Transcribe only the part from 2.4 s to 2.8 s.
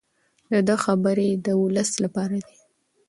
دي.